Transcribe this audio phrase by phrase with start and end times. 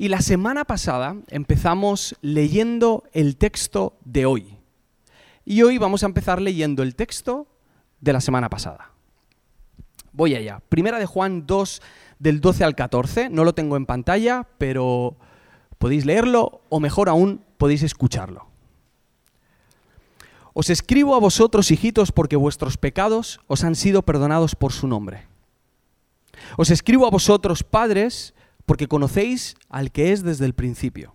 [0.00, 4.56] Y la semana pasada empezamos leyendo el texto de hoy.
[5.44, 7.48] Y hoy vamos a empezar leyendo el texto
[8.00, 8.92] de la semana pasada.
[10.12, 10.62] Voy allá.
[10.68, 11.82] Primera de Juan 2,
[12.20, 13.28] del 12 al 14.
[13.28, 15.16] No lo tengo en pantalla, pero
[15.78, 18.46] podéis leerlo o mejor aún podéis escucharlo.
[20.52, 25.26] Os escribo a vosotros, hijitos, porque vuestros pecados os han sido perdonados por su nombre.
[26.56, 28.32] Os escribo a vosotros, padres,
[28.68, 31.14] porque conocéis al que es desde el principio.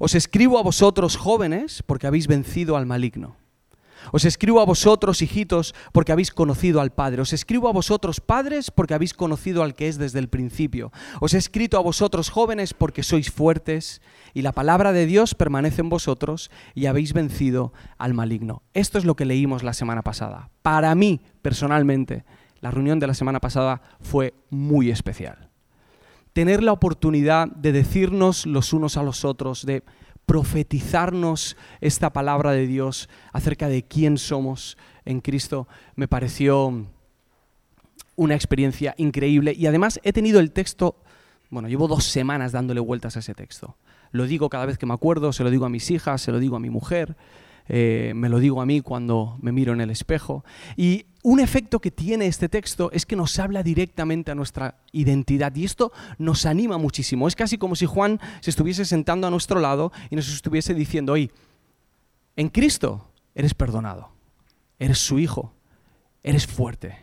[0.00, 3.36] Os escribo a vosotros, jóvenes, porque habéis vencido al maligno.
[4.10, 7.22] Os escribo a vosotros, hijitos, porque habéis conocido al Padre.
[7.22, 10.90] Os escribo a vosotros, padres, porque habéis conocido al que es desde el principio.
[11.20, 14.02] Os he escrito a vosotros, jóvenes, porque sois fuertes
[14.34, 18.62] y la palabra de Dios permanece en vosotros y habéis vencido al maligno.
[18.74, 20.50] Esto es lo que leímos la semana pasada.
[20.62, 22.24] Para mí, personalmente,
[22.60, 25.45] la reunión de la semana pasada fue muy especial.
[26.36, 29.82] Tener la oportunidad de decirnos los unos a los otros, de
[30.26, 36.88] profetizarnos esta palabra de Dios acerca de quién somos en Cristo, me pareció
[38.16, 39.54] una experiencia increíble.
[39.56, 40.96] Y además he tenido el texto,
[41.48, 43.78] bueno, llevo dos semanas dándole vueltas a ese texto.
[44.10, 46.38] Lo digo cada vez que me acuerdo, se lo digo a mis hijas, se lo
[46.38, 47.16] digo a mi mujer,
[47.68, 50.44] eh, me lo digo a mí cuando me miro en el espejo.
[50.76, 55.54] Y un efecto que tiene este texto es que nos habla directamente a nuestra identidad
[55.56, 57.26] y esto nos anima muchísimo.
[57.26, 61.14] Es casi como si Juan se estuviese sentando a nuestro lado y nos estuviese diciendo,
[61.14, 61.32] oye,
[62.36, 64.10] en Cristo eres perdonado,
[64.78, 65.52] eres su hijo,
[66.22, 66.96] eres fuerte,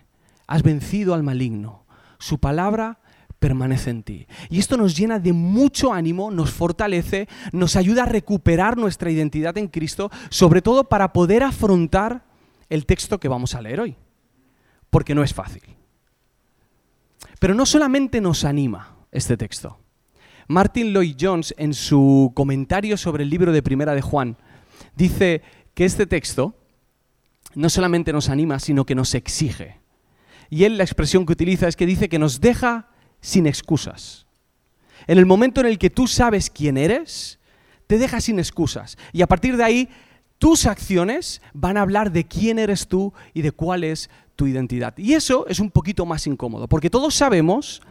[0.48, 1.83] has vencido al maligno.
[2.17, 3.00] Su palabra
[3.44, 4.27] permanece en ti.
[4.49, 9.58] Y esto nos llena de mucho ánimo, nos fortalece, nos ayuda a recuperar nuestra identidad
[9.58, 12.23] en Cristo, sobre todo para poder afrontar
[12.69, 13.97] el texto que vamos a leer hoy
[14.94, 15.64] porque no es fácil.
[17.39, 19.80] Pero no solamente nos anima este texto.
[20.47, 24.38] Martin Lloyd Jones, en su comentario sobre el libro de Primera de Juan,
[24.95, 25.41] dice
[25.73, 26.55] que este texto
[27.55, 29.80] no solamente nos anima, sino que nos exige.
[30.52, 32.89] Y él la expresión que utiliza es que dice que nos deja
[33.23, 34.28] sin excusas.
[35.08, 37.39] En el momento en el que tú sabes quién eres,
[37.88, 38.98] te deja sin excusas.
[39.14, 39.89] Y a partir de ahí,
[40.38, 44.94] tus acciones van a hablar de quién eres tú y de cuál es tu identidad.
[44.98, 47.82] Y eso es un poquito más incómodo, porque todos sabemos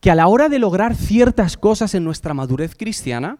[0.00, 3.38] que a la hora de lograr ciertas cosas en nuestra madurez cristiana,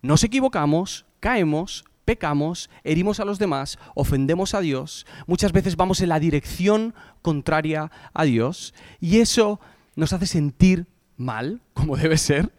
[0.00, 6.08] nos equivocamos, caemos, pecamos, herimos a los demás, ofendemos a Dios, muchas veces vamos en
[6.08, 9.60] la dirección contraria a Dios y eso
[9.96, 10.86] nos hace sentir
[11.16, 12.52] mal, como debe ser,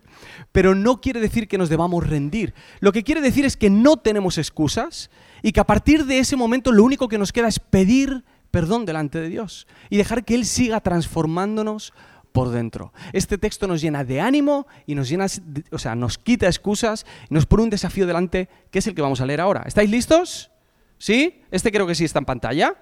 [0.51, 2.53] pero no quiere decir que nos debamos rendir.
[2.79, 5.09] Lo que quiere decir es que no tenemos excusas
[5.41, 8.85] y que a partir de ese momento lo único que nos queda es pedir perdón
[8.85, 11.93] delante de Dios y dejar que Él siga transformándonos
[12.31, 12.93] por dentro.
[13.13, 15.27] Este texto nos llena de ánimo y nos llena,
[15.71, 19.01] o sea, nos quita excusas y nos pone un desafío delante, que es el que
[19.01, 19.63] vamos a leer ahora.
[19.65, 20.51] ¿Estáis listos?
[20.97, 21.41] ¿Sí?
[21.51, 22.75] Este creo que sí está en pantalla.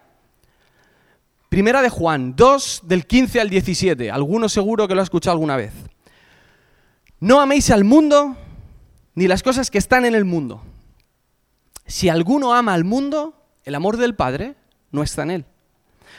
[1.51, 4.09] Primera de Juan 2 del 15 al 17.
[4.09, 5.73] Alguno seguro que lo ha escuchado alguna vez.
[7.19, 8.37] No améis al mundo
[9.15, 10.63] ni las cosas que están en el mundo.
[11.85, 13.35] Si alguno ama al mundo,
[13.65, 14.55] el amor del Padre
[14.91, 15.45] no está en él.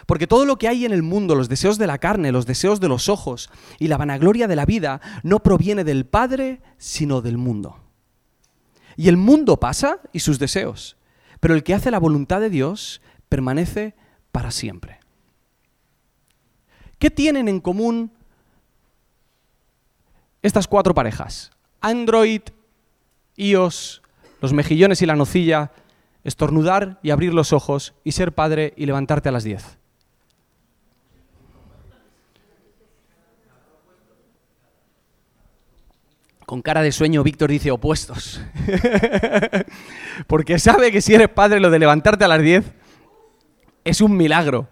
[0.05, 2.79] Porque todo lo que hay en el mundo, los deseos de la carne, los deseos
[2.79, 7.39] de los ojos y la vanagloria de la vida, no proviene del Padre, sino del
[7.39, 7.79] mundo.
[8.97, 10.99] Y el mundo pasa y sus deseos,
[11.41, 13.01] pero el que hace la voluntad de Dios
[13.31, 13.95] permanece
[14.31, 15.02] para siempre.
[17.03, 18.13] ¿Qué tienen en común
[20.41, 21.51] estas cuatro parejas?
[21.81, 22.43] Android,
[23.35, 24.03] iOS,
[24.41, 25.73] los mejillones y la nocilla,
[26.23, 29.79] estornudar y abrir los ojos y ser padre y levantarte a las 10.
[36.47, 38.41] Con cara de sueño, Víctor dice opuestos.
[40.29, 42.65] Porque sabe que si eres padre, lo de levantarte a las 10
[43.83, 44.69] es un milagro.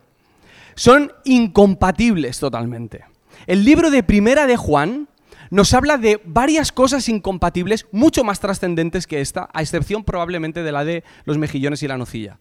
[0.81, 3.05] Son incompatibles totalmente.
[3.47, 5.11] El libro de Primera de Juan
[5.51, 10.73] nos habla de varias cosas incompatibles, mucho más trascendentes que esta, a excepción probablemente de
[10.73, 12.39] la de los mejillones y la nocilla,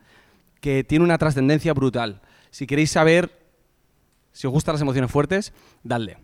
[0.62, 2.22] que tiene una trascendencia brutal.
[2.50, 3.46] Si queréis saber
[4.32, 5.52] si os gustan las emociones fuertes,
[5.84, 6.18] dadle.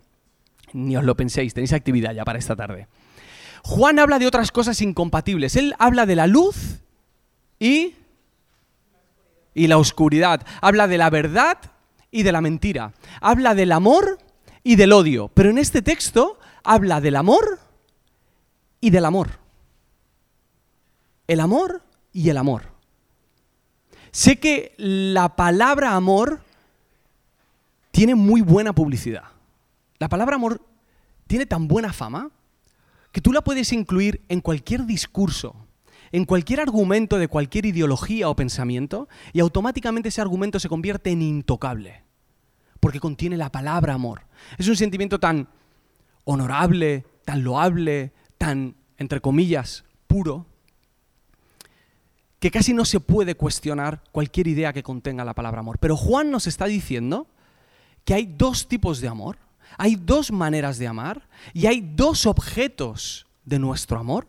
[0.71, 2.87] Ni os lo penséis, tenéis actividad ya para esta tarde.
[3.61, 5.57] Juan habla de otras cosas incompatibles.
[5.57, 6.79] Él habla de la luz
[7.59, 7.93] y,
[9.53, 10.47] y la oscuridad.
[10.61, 11.74] Habla de la verdad
[12.15, 12.93] y de la mentira.
[13.19, 14.19] Habla del amor
[14.63, 15.27] y del odio.
[15.33, 17.59] Pero en este texto habla del amor
[18.79, 19.31] y del amor.
[21.27, 21.83] El amor
[22.13, 22.71] y el amor.
[24.11, 26.39] Sé que la palabra amor
[27.91, 29.23] tiene muy buena publicidad.
[29.99, 30.61] La palabra amor
[31.27, 32.31] tiene tan buena fama
[33.11, 35.67] que tú la puedes incluir en cualquier discurso,
[36.13, 41.21] en cualquier argumento de cualquier ideología o pensamiento, y automáticamente ese argumento se convierte en
[41.21, 42.04] intocable,
[42.85, 44.27] porque contiene la palabra amor.
[44.59, 45.47] Es un sentimiento tan
[46.23, 50.45] honorable, tan loable, tan, entre comillas, puro,
[52.37, 55.79] que casi no se puede cuestionar cualquier idea que contenga la palabra amor.
[55.79, 57.25] Pero Juan nos está diciendo
[58.03, 59.39] que hay dos tipos de amor,
[59.79, 64.27] hay dos maneras de amar y hay dos objetos de nuestro amor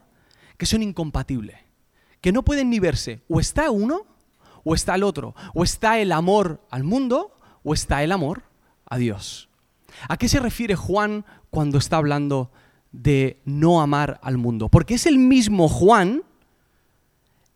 [0.57, 1.59] que son incompatibles,
[2.23, 3.21] que no pueden ni verse.
[3.29, 4.07] O está uno
[4.65, 5.35] o está el otro.
[5.53, 8.46] O está el amor al mundo o está el amor
[8.87, 9.49] a Dios.
[10.09, 12.51] ¿A qué se refiere Juan cuando está hablando
[12.93, 14.69] de no amar al mundo?
[14.69, 16.23] Porque es el mismo Juan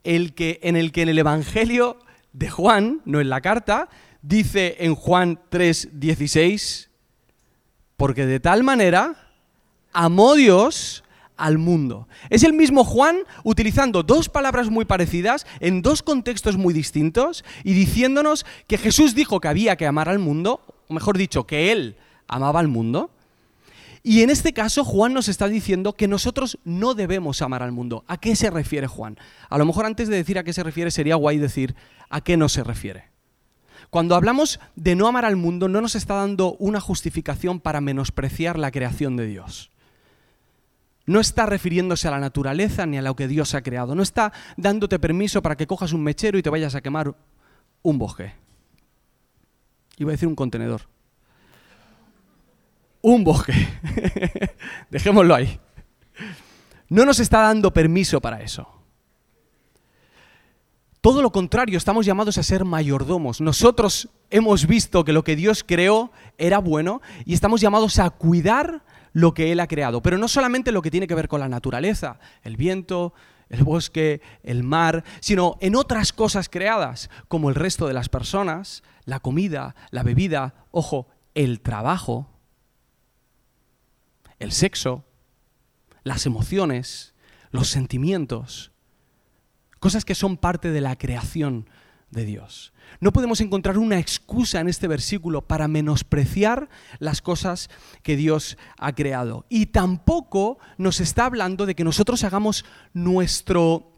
[0.05, 1.99] el que, en el que en el Evangelio
[2.33, 3.89] de Juan, no en la carta,
[4.23, 6.89] dice en Juan 3:16,
[7.97, 9.35] porque de tal manera
[9.93, 11.05] amó Dios
[11.37, 12.07] al mundo.
[12.29, 17.73] Es el mismo Juan utilizando dos palabras muy parecidas en dos contextos muy distintos y
[17.73, 20.61] diciéndonos que Jesús dijo que había que amar al mundo,
[20.91, 21.97] o mejor dicho, que Él
[22.27, 23.11] amaba al mundo.
[24.03, 28.05] Y en este caso Juan nos está diciendo que nosotros no debemos amar al mundo.
[28.09, 29.17] ¿A qué se refiere Juan?
[29.49, 31.77] A lo mejor antes de decir a qué se refiere sería guay decir
[32.09, 33.05] a qué no se refiere.
[33.89, 38.59] Cuando hablamos de no amar al mundo, no nos está dando una justificación para menospreciar
[38.59, 39.71] la creación de Dios.
[41.07, 43.95] No está refiriéndose a la naturaleza ni a lo que Dios ha creado.
[43.95, 47.15] No está dándote permiso para que cojas un mechero y te vayas a quemar
[47.83, 48.33] un bosque.
[50.01, 50.81] Iba a decir un contenedor.
[53.03, 53.53] Un bosque.
[54.91, 55.61] Dejémoslo ahí.
[56.89, 58.67] No nos está dando permiso para eso.
[61.03, 63.43] Todo lo contrario, estamos llamados a ser mayordomos.
[63.43, 68.83] Nosotros hemos visto que lo que Dios creó era bueno y estamos llamados a cuidar
[69.13, 70.01] lo que Él ha creado.
[70.03, 73.13] Pero no solamente lo que tiene que ver con la naturaleza, el viento,
[73.51, 78.83] el bosque, el mar, sino en otras cosas creadas, como el resto de las personas,
[79.05, 82.31] la comida, la bebida, ojo, el trabajo,
[84.39, 85.05] el sexo,
[86.03, 87.15] las emociones,
[87.51, 88.71] los sentimientos
[89.81, 91.69] cosas que son parte de la creación
[92.11, 92.73] de Dios.
[93.01, 96.69] No podemos encontrar una excusa en este versículo para menospreciar
[96.99, 97.71] las cosas
[98.03, 99.47] que Dios ha creado.
[99.49, 103.91] Y tampoco nos está hablando de que nosotros hagamos nuestro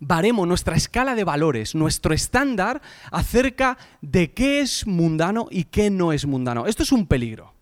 [0.00, 2.80] baremo, nuestra escala de valores, nuestro estándar
[3.10, 6.66] acerca de qué es mundano y qué no es mundano.
[6.66, 7.54] Esto es un peligro.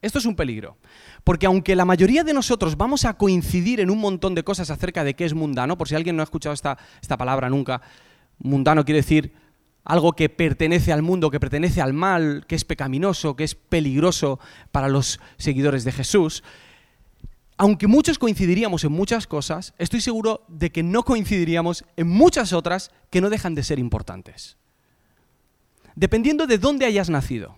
[0.00, 0.76] Esto es un peligro.
[1.24, 5.02] Porque aunque la mayoría de nosotros vamos a coincidir en un montón de cosas acerca
[5.04, 7.82] de qué es mundano, por si alguien no ha escuchado esta, esta palabra nunca,
[8.38, 9.32] mundano quiere decir
[9.84, 14.38] algo que pertenece al mundo, que pertenece al mal, que es pecaminoso, que es peligroso
[14.70, 16.44] para los seguidores de Jesús.
[17.56, 22.90] Aunque muchos coincidiríamos en muchas cosas, estoy seguro de que no coincidiríamos en muchas otras
[23.10, 24.58] que no dejan de ser importantes.
[25.96, 27.56] Dependiendo de dónde hayas nacido,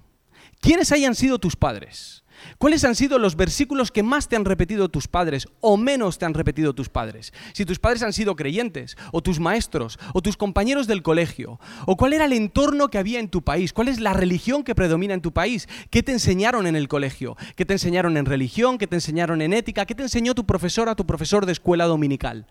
[0.61, 2.21] quiénes hayan sido tus padres,
[2.59, 6.25] ¿Cuáles han sido los versículos que más te han repetido tus padres o menos te
[6.25, 7.33] han repetido tus padres?
[7.53, 11.97] Si tus padres han sido creyentes, o tus maestros, o tus compañeros del colegio, o
[11.97, 15.15] cuál era el entorno que había en tu país, cuál es la religión que predomina
[15.15, 18.87] en tu país, qué te enseñaron en el colegio, qué te enseñaron en religión, qué
[18.87, 22.47] te enseñaron en ética, qué te enseñó tu profesora, tu profesor de escuela dominical.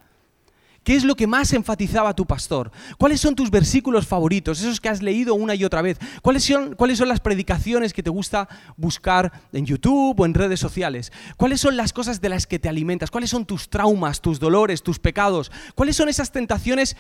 [0.90, 2.72] ¿Qué es lo que más enfatizaba tu pastor?
[2.98, 6.00] ¿Cuáles son tus versículos favoritos, esos que has leído una y otra vez?
[6.24, 10.60] ¿Cuáles son, ¿Cuáles son las predicaciones que te gusta buscar en YouTube o en redes
[10.60, 11.12] sociales?
[11.38, 13.12] ¿Cuáles son las cosas de las que te alimentas?
[13.12, 15.52] ¿Cuáles son tus traumas, tus dolores, tus pecados?
[15.76, 16.98] ¿Cuáles son esas tentaciones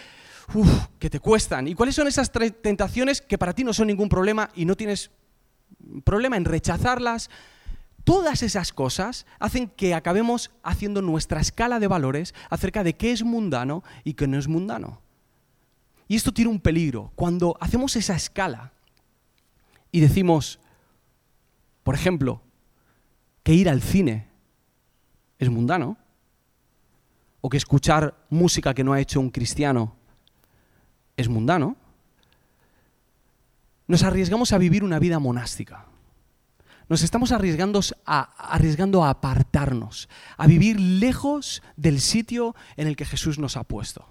[0.99, 1.67] que te cuestan?
[1.67, 2.31] ¿Y cuáles son esas
[2.61, 5.09] tentaciones que para ti no son ningún problema y no tienes
[6.03, 7.31] problema en rechazarlas?
[8.09, 13.21] Todas esas cosas hacen que acabemos haciendo nuestra escala de valores acerca de qué es
[13.21, 14.99] mundano y qué no es mundano.
[16.07, 17.11] Y esto tiene un peligro.
[17.13, 18.73] Cuando hacemos esa escala
[19.91, 20.59] y decimos,
[21.83, 22.41] por ejemplo,
[23.43, 24.27] que ir al cine
[25.37, 25.95] es mundano,
[27.41, 29.95] o que escuchar música que no ha hecho un cristiano
[31.15, 31.75] es mundano,
[33.85, 35.88] nos arriesgamos a vivir una vida monástica
[36.89, 38.21] nos estamos arriesgando a,
[38.53, 44.07] arriesgando a apartarnos, a vivir lejos del sitio en el que Jesús nos ha puesto.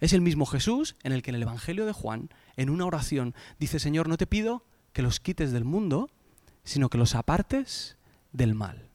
[0.00, 3.34] Es el mismo Jesús en el que en el Evangelio de Juan, en una oración,
[3.58, 6.10] dice, Señor, no te pido que los quites del mundo,
[6.64, 7.96] sino que los apartes
[8.32, 8.88] del mal.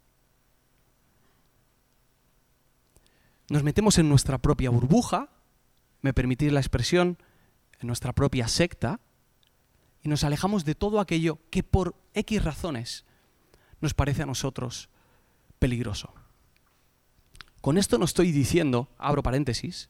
[3.49, 5.29] Nos metemos en nuestra propia burbuja,
[6.01, 7.17] me permitís la expresión,
[7.79, 8.99] en nuestra propia secta,
[10.05, 13.05] y nos alejamos de todo aquello que por X razones
[13.81, 14.87] nos parece a nosotros
[15.57, 16.13] peligroso.
[17.59, 19.89] Con esto no estoy diciendo, abro paréntesis,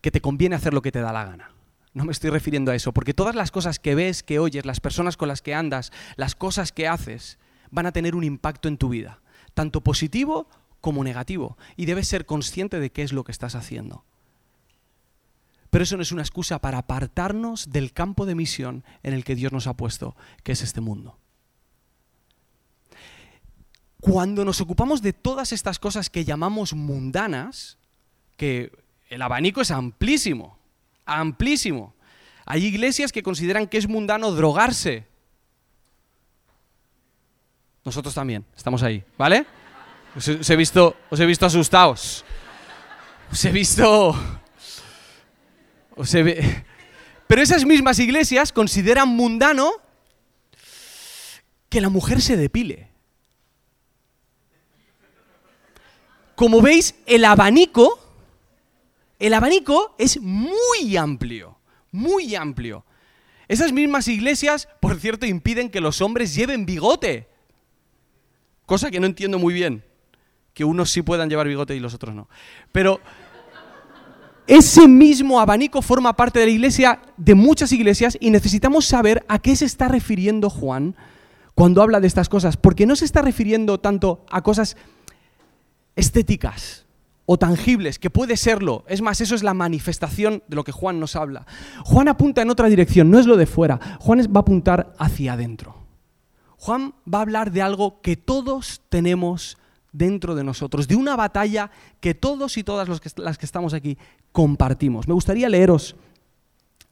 [0.00, 1.50] que te conviene hacer lo que te da la gana.
[1.94, 4.78] No me estoy refiriendo a eso, porque todas las cosas que ves, que oyes, las
[4.78, 7.38] personas con las que andas, las cosas que haces,
[7.72, 9.20] van a tener un impacto en tu vida,
[9.52, 10.48] tanto positivo
[10.80, 14.04] como negativo, y debes ser consciente de qué es lo que estás haciendo.
[15.70, 19.34] Pero eso no es una excusa para apartarnos del campo de misión en el que
[19.34, 21.18] Dios nos ha puesto, que es este mundo.
[24.00, 27.78] Cuando nos ocupamos de todas estas cosas que llamamos mundanas,
[28.36, 28.72] que
[29.08, 30.58] el abanico es amplísimo,
[31.04, 31.94] amplísimo.
[32.46, 35.06] Hay iglesias que consideran que es mundano drogarse.
[37.84, 39.46] Nosotros también, estamos ahí, ¿vale?
[40.16, 42.24] Os he, visto, os he visto asustados.
[43.30, 44.14] Os he visto...
[45.98, 46.64] Os he...
[47.26, 49.72] Pero esas mismas iglesias consideran mundano
[51.68, 52.88] que la mujer se depile.
[56.34, 58.08] Como veis, el abanico
[59.18, 61.58] el abanico es muy amplio,
[61.90, 62.84] muy amplio.
[63.48, 67.28] Esas mismas iglesias, por cierto, impiden que los hombres lleven bigote.
[68.66, 69.84] Cosa que no entiendo muy bien.
[70.54, 72.28] Que unos sí puedan llevar bigote y los otros no.
[72.70, 73.00] Pero
[74.48, 79.38] ese mismo abanico forma parte de la iglesia, de muchas iglesias, y necesitamos saber a
[79.38, 80.96] qué se está refiriendo Juan
[81.54, 82.56] cuando habla de estas cosas.
[82.56, 84.76] Porque no se está refiriendo tanto a cosas
[85.96, 86.86] estéticas,
[87.30, 88.84] o tangibles, que puede serlo.
[88.88, 91.44] Es más, eso es la manifestación de lo que Juan nos habla.
[91.84, 93.98] Juan apunta en otra dirección, no es lo de fuera.
[94.00, 95.76] Juan va a apuntar hacia adentro.
[96.56, 99.58] Juan va a hablar de algo que todos tenemos
[99.92, 103.74] dentro de nosotros, de una batalla que todos y todas los que, las que estamos
[103.74, 103.98] aquí
[104.32, 105.08] compartimos.
[105.08, 105.96] Me gustaría leeros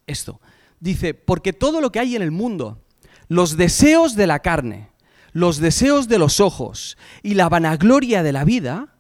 [0.07, 0.41] esto.
[0.81, 2.83] Dice, porque todo lo que hay en el mundo,
[3.29, 4.91] los deseos de la carne,
[5.33, 8.95] los deseos de los ojos y la vanagloria de la vida,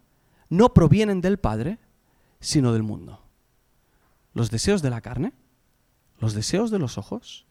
[0.48, 1.78] no provienen del Padre,
[2.40, 3.22] sino del mundo.
[4.34, 5.32] Los deseos de la carne,
[6.18, 7.46] los deseos de los ojos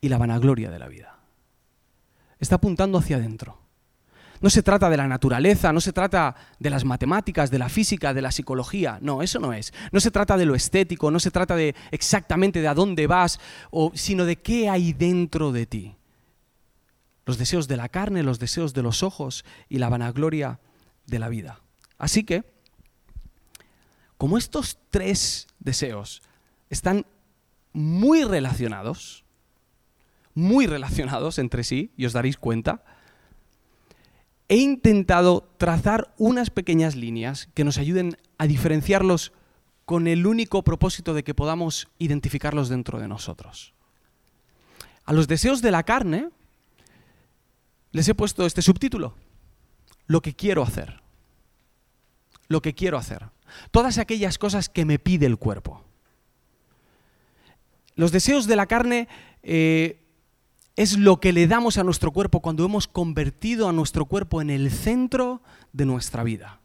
[0.00, 1.18] y la vanagloria de la vida.
[2.38, 3.65] Está apuntando hacia adentro.
[4.40, 8.12] No se trata de la naturaleza, no se trata de las matemáticas, de la física,
[8.12, 8.98] de la psicología.
[9.00, 9.72] No, eso no es.
[9.92, 13.40] No se trata de lo estético, no se trata de exactamente de a dónde vas,
[13.94, 15.96] sino de qué hay dentro de ti.
[17.24, 20.60] Los deseos de la carne, los deseos de los ojos y la vanagloria
[21.06, 21.60] de la vida.
[21.98, 22.44] Así que,
[24.16, 26.22] como estos tres deseos
[26.70, 27.06] están
[27.72, 29.24] muy relacionados,
[30.34, 32.84] muy relacionados entre sí, y os daréis cuenta,
[34.48, 39.32] he intentado trazar unas pequeñas líneas que nos ayuden a diferenciarlos
[39.84, 43.72] con el único propósito de que podamos identificarlos dentro de nosotros.
[45.04, 46.30] A los deseos de la carne
[47.92, 49.14] les he puesto este subtítulo,
[50.06, 51.06] lo que quiero hacer
[52.48, 53.26] lo que quiero hacer.
[53.70, 55.82] Todas aquellas cosas que me pide el cuerpo.
[57.94, 59.08] Los deseos de la carne
[59.42, 60.02] eh,
[60.76, 64.50] es lo que le damos a nuestro cuerpo cuando hemos convertido a nuestro cuerpo en
[64.50, 65.42] el centro
[65.72, 66.60] de nuestra vida.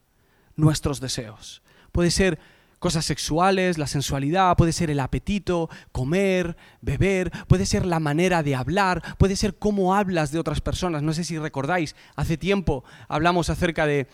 [0.58, 1.64] Nuestros deseos.
[1.94, 2.38] Puede ser
[2.80, 8.56] cosas sexuales, la sensualidad, puede ser el apetito, comer, beber, puede ser la manera de
[8.56, 11.04] hablar, puede ser cómo hablas de otras personas.
[11.04, 14.08] No sé si recordáis, hace tiempo hablamos acerca de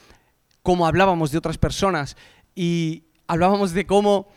[0.62, 2.18] cómo hablábamos de otras personas
[2.54, 4.28] y hablábamos de cómo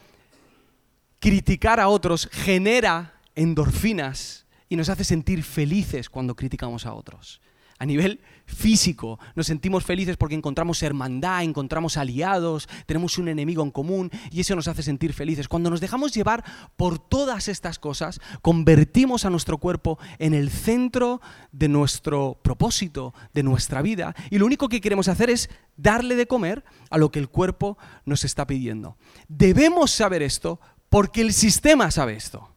[1.19, 7.43] criticar a otros genera endorfinas y nos hace sentir felices cuando criticamos a otros
[7.81, 9.19] a nivel físico.
[9.35, 14.55] Nos sentimos felices porque encontramos hermandad, encontramos aliados, tenemos un enemigo en común y eso
[14.55, 15.49] nos hace sentir felices.
[15.49, 16.45] Cuando nos dejamos llevar
[16.77, 21.23] por todas estas cosas, convertimos a nuestro cuerpo en el centro
[21.53, 25.49] de nuestro propósito, de nuestra vida y lo único que queremos hacer es
[25.79, 28.99] darle de comer a lo que el cuerpo nos está pidiendo.
[29.27, 30.61] Debemos saber esto
[30.91, 32.50] porque el sistema sabe esto.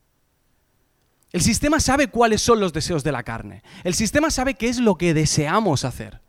[1.33, 3.63] El sistema sabe cuáles son los deseos de la carne.
[3.83, 6.21] El sistema sabe qué es lo que deseamos hacer.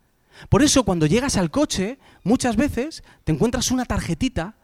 [0.49, 4.55] Por eso cuando llegas al coche, muchas veces te encuentras una tarjetita.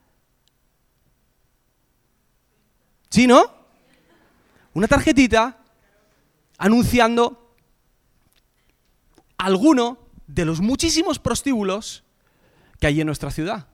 [3.12, 3.54] ¿Sí, no?
[4.74, 5.60] Una tarjetita
[6.58, 7.56] anunciando
[9.38, 12.04] alguno de los muchísimos prostíbulos
[12.80, 13.68] que hay en nuestra ciudad.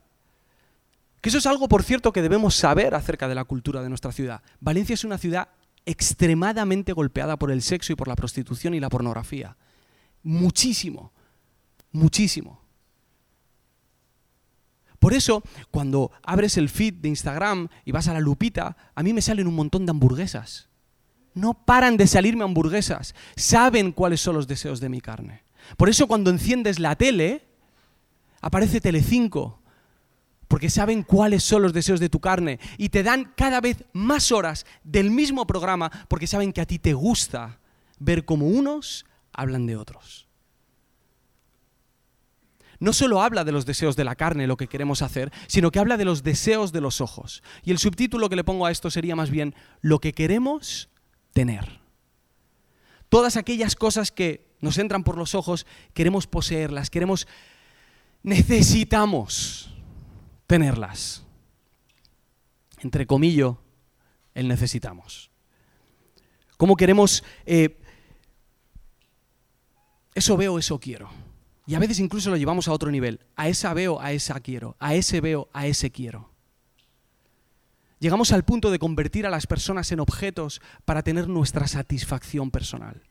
[1.22, 4.12] Que eso es algo, por cierto, que debemos saber acerca de la cultura de nuestra
[4.12, 4.42] ciudad.
[4.60, 5.48] Valencia es una ciudad
[5.88, 9.56] extremadamente golpeada por el sexo y por la prostitución y la pornografía.
[10.22, 11.14] Muchísimo,
[11.92, 12.62] muchísimo.
[15.00, 19.14] Por eso, cuando abres el feed de Instagram y vas a la lupita, a mí
[19.14, 20.68] me salen un montón de hamburguesas.
[21.34, 23.16] No paran de salirme hamburguesas.
[23.36, 25.44] Saben cuáles son los deseos de mi carne.
[25.78, 27.48] Por eso cuando enciendes la tele,
[28.42, 29.62] aparece Telecinco
[30.48, 34.32] porque saben cuáles son los deseos de tu carne y te dan cada vez más
[34.32, 37.60] horas del mismo programa porque saben que a ti te gusta
[38.00, 40.28] ver cómo unos hablan de otros.
[42.80, 45.80] No solo habla de los deseos de la carne, lo que queremos hacer, sino que
[45.80, 47.42] habla de los deseos de los ojos.
[47.64, 50.90] Y el subtítulo que le pongo a esto sería más bien lo que queremos
[51.34, 51.80] tener.
[53.10, 57.28] Todas aquellas cosas que nos entran por los ojos, queremos poseerlas, queremos,
[58.22, 59.74] necesitamos
[60.48, 61.24] tenerlas.
[62.80, 63.56] Entre comillas,
[64.34, 65.30] el necesitamos.
[66.58, 67.24] ¿Cómo queremos...
[67.46, 67.78] Eh,
[70.16, 71.10] eso veo, eso quiero.
[71.68, 73.20] Y a veces incluso lo llevamos a otro nivel.
[73.36, 74.76] A esa veo, a esa quiero.
[74.80, 76.32] A ese veo, a ese quiero.
[78.00, 83.02] Llegamos al punto de convertir a las personas en objetos para tener nuestra satisfacción personal,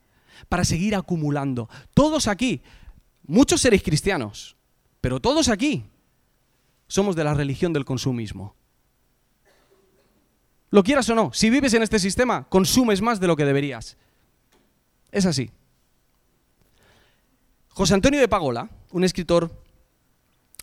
[0.48, 1.68] para seguir acumulando.
[1.92, 2.62] Todos aquí,
[3.24, 4.56] muchos seréis cristianos,
[5.00, 5.84] pero todos aquí
[6.88, 8.54] somos de la religión del consumismo.
[10.70, 13.96] Lo quieras o no, si vives en este sistema, consumes más de lo que deberías.
[15.12, 15.50] Es así.
[17.68, 19.50] José Antonio de Pagola, un escritor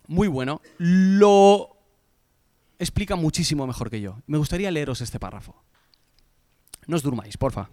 [0.08, 1.78] muy bueno, lo
[2.80, 4.18] explica muchísimo mejor que yo.
[4.28, 5.56] Me gustaría leeros este párrafo.
[6.88, 7.70] No os durmáis, porfa.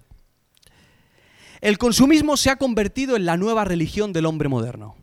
[1.60, 4.96] El consumismo se ha convertido en la nueva religión del hombre moderno.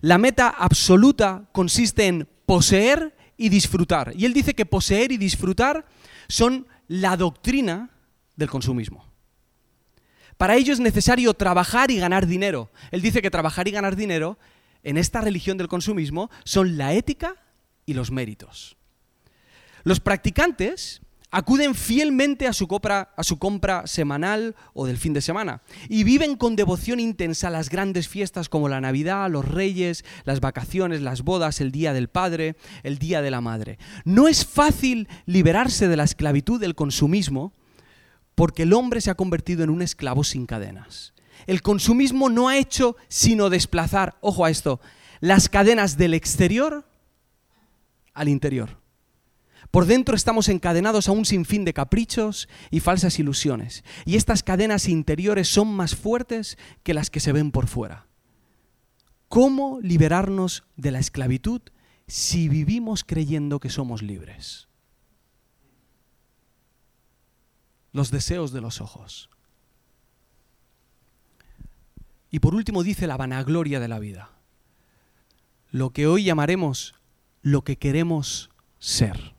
[0.00, 4.12] La meta absoluta consiste en poseer y disfrutar.
[4.16, 5.86] Y él dice que poseer y disfrutar
[6.28, 7.90] son la doctrina
[8.36, 9.04] del consumismo.
[10.36, 12.70] Para ello es necesario trabajar y ganar dinero.
[12.90, 14.38] Él dice que trabajar y ganar dinero
[14.82, 17.36] en esta religión del consumismo son la ética
[17.86, 18.76] y los méritos.
[19.82, 21.00] Los practicantes
[21.30, 26.04] acuden fielmente a su, compra, a su compra semanal o del fin de semana y
[26.04, 31.22] viven con devoción intensa las grandes fiestas como la Navidad, los Reyes, las vacaciones, las
[31.22, 33.78] bodas, el Día del Padre, el Día de la Madre.
[34.04, 37.52] No es fácil liberarse de la esclavitud del consumismo
[38.34, 41.14] porque el hombre se ha convertido en un esclavo sin cadenas.
[41.46, 44.80] El consumismo no ha hecho sino desplazar, ojo a esto,
[45.20, 46.86] las cadenas del exterior
[48.14, 48.85] al interior.
[49.76, 53.84] Por dentro estamos encadenados a un sinfín de caprichos y falsas ilusiones.
[54.06, 58.06] Y estas cadenas interiores son más fuertes que las que se ven por fuera.
[59.28, 61.60] ¿Cómo liberarnos de la esclavitud
[62.06, 64.68] si vivimos creyendo que somos libres?
[67.92, 69.28] Los deseos de los ojos.
[72.30, 74.30] Y por último dice la vanagloria de la vida.
[75.70, 76.94] Lo que hoy llamaremos
[77.42, 79.35] lo que queremos ser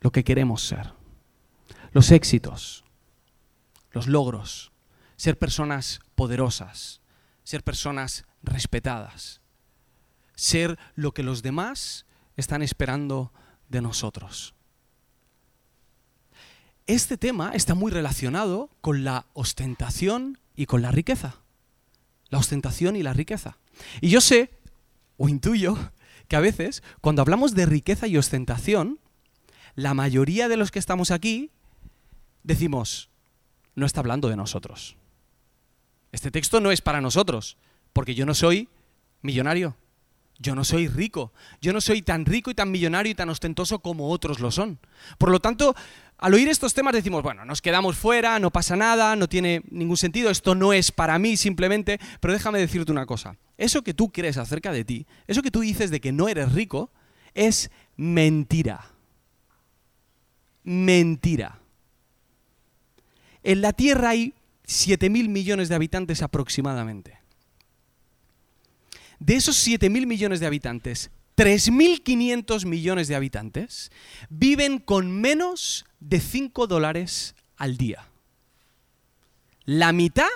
[0.00, 0.92] lo que queremos ser.
[1.92, 2.84] Los éxitos,
[3.92, 4.72] los logros,
[5.16, 7.00] ser personas poderosas,
[7.44, 9.40] ser personas respetadas,
[10.34, 12.06] ser lo que los demás
[12.36, 13.32] están esperando
[13.68, 14.54] de nosotros.
[16.86, 21.36] Este tema está muy relacionado con la ostentación y con la riqueza.
[22.28, 23.58] La ostentación y la riqueza.
[24.00, 24.50] Y yo sé,
[25.16, 25.76] o intuyo,
[26.28, 29.00] que a veces cuando hablamos de riqueza y ostentación,
[29.76, 31.50] la mayoría de los que estamos aquí
[32.42, 33.10] decimos,
[33.74, 34.96] no está hablando de nosotros.
[36.12, 37.58] Este texto no es para nosotros,
[37.92, 38.68] porque yo no soy
[39.20, 39.76] millonario,
[40.38, 43.80] yo no soy rico, yo no soy tan rico y tan millonario y tan ostentoso
[43.80, 44.78] como otros lo son.
[45.18, 45.74] Por lo tanto,
[46.16, 49.98] al oír estos temas decimos, bueno, nos quedamos fuera, no pasa nada, no tiene ningún
[49.98, 54.10] sentido, esto no es para mí simplemente, pero déjame decirte una cosa, eso que tú
[54.10, 56.90] crees acerca de ti, eso que tú dices de que no eres rico,
[57.34, 58.95] es mentira
[60.66, 61.60] mentira.
[63.42, 64.34] En la Tierra hay
[64.66, 67.20] 7.000 millones de habitantes aproximadamente.
[69.20, 73.92] De esos 7.000 millones de habitantes, 3.500 millones de habitantes
[74.28, 78.08] viven con menos de 5 dólares al día.
[79.64, 80.28] La mitad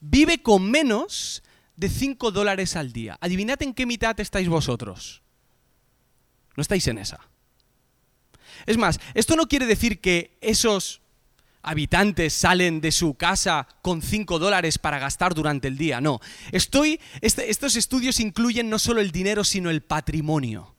[0.00, 1.42] vive con menos
[1.76, 3.16] de 5 dólares al día.
[3.20, 5.22] Adivinad en qué mitad estáis vosotros.
[6.56, 7.31] No estáis en esa.
[8.66, 11.02] Es más, esto no quiere decir que esos
[11.62, 16.20] habitantes salen de su casa con 5 dólares para gastar durante el día, no.
[16.50, 20.74] Estoy, este, estos estudios incluyen no solo el dinero, sino el patrimonio.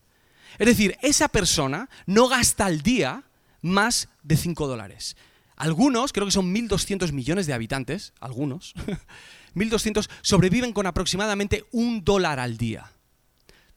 [0.60, 3.24] Es decir, esa persona no gasta al día
[3.62, 5.16] más de 5 dólares.
[5.56, 8.74] Algunos, creo que son 1.200 millones de habitantes, algunos,
[9.56, 12.92] 1.200 sobreviven con aproximadamente un dólar al día.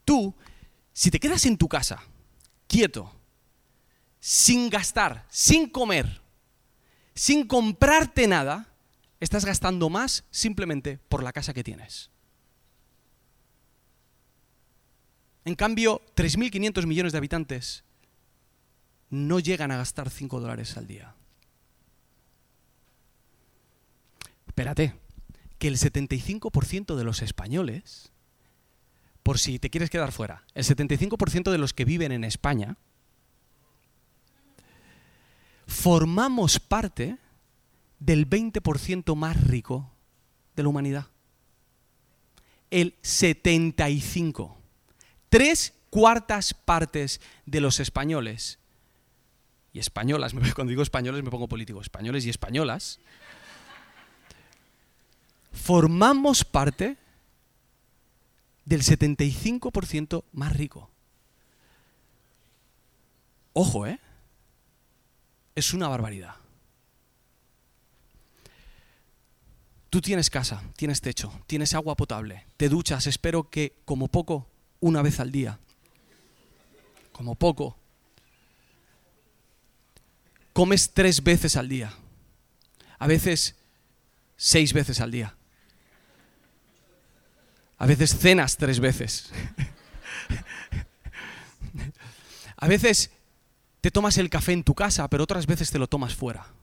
[0.03, 0.35] Tú,
[0.91, 2.03] si te quedas en tu casa,
[2.67, 3.16] quieto,
[4.27, 6.19] sin gastar, sin comer,
[7.15, 8.67] sin comprarte nada,
[9.21, 12.09] estás gastando más simplemente por la casa que tienes.
[15.45, 17.85] En cambio, 3.500 millones de habitantes
[19.09, 21.15] no llegan a gastar 5 dólares al día.
[24.45, 24.93] Espérate,
[25.57, 28.11] que el 75% de los españoles,
[29.23, 32.75] por si te quieres quedar fuera, el 75% de los que viven en España,
[35.87, 37.17] formamos parte
[37.97, 39.89] del 20% más rico
[40.53, 41.07] de la humanidad.
[42.69, 44.57] El 75.
[45.29, 48.59] Tres cuartas partes de los españoles
[49.71, 52.99] y españolas, cuando digo españoles me pongo político, españoles y españolas,
[55.53, 56.97] formamos parte
[58.65, 60.91] del 75% más rico.
[63.53, 64.01] Ojo, ¿eh?
[65.57, 66.35] Es una barbaridad.
[69.89, 74.47] Tú tienes casa, tienes techo, tienes agua potable, te duchas, espero que como poco,
[74.81, 75.57] una vez al día.
[77.11, 77.75] Como poco.
[80.53, 81.91] Comes tres veces al día.
[82.99, 83.55] A veces
[84.35, 85.35] seis veces al día.
[87.79, 89.31] A veces cenas tres veces.
[92.57, 93.11] A veces
[93.87, 96.53] te tomas el café en tu casa, pero otras veces te lo tomas fuera.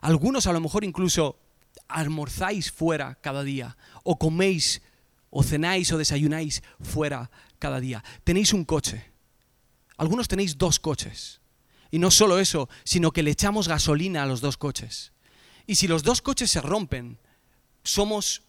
[0.00, 1.40] Algunos a lo mejor incluso
[1.88, 4.80] almorzáis fuera cada día, o coméis,
[5.28, 8.04] o cenáis, o desayunáis fuera cada día.
[8.22, 9.10] Tenéis un coche.
[9.96, 11.40] Algunos tenéis dos coches.
[11.90, 15.10] Y no solo eso, sino que le echamos gasolina a los dos coches.
[15.66, 17.18] Y si los dos coches se rompen,
[17.82, 18.42] somos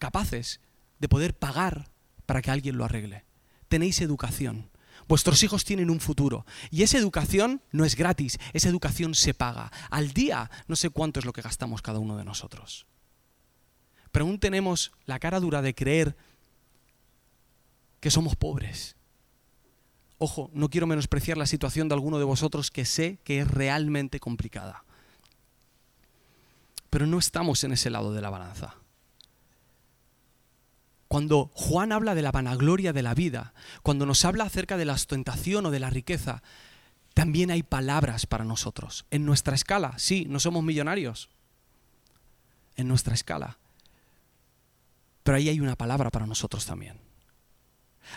[0.00, 0.58] capaces
[0.98, 1.92] de poder pagar
[2.26, 3.24] para que alguien lo arregle.
[3.68, 4.68] Tenéis educación.
[5.10, 6.46] Vuestros hijos tienen un futuro.
[6.70, 9.72] Y esa educación no es gratis, esa educación se paga.
[9.90, 12.86] Al día no sé cuánto es lo que gastamos cada uno de nosotros.
[14.12, 16.16] Pero aún tenemos la cara dura de creer
[17.98, 18.94] que somos pobres.
[20.18, 24.20] Ojo, no quiero menospreciar la situación de alguno de vosotros que sé que es realmente
[24.20, 24.84] complicada.
[26.88, 28.76] Pero no estamos en ese lado de la balanza.
[31.10, 34.92] Cuando Juan habla de la vanagloria de la vida, cuando nos habla acerca de la
[34.92, 36.40] ostentación o de la riqueza,
[37.14, 39.06] también hay palabras para nosotros.
[39.10, 41.28] En nuestra escala, sí, no somos millonarios.
[42.76, 43.58] En nuestra escala.
[45.24, 47.00] Pero ahí hay una palabra para nosotros también.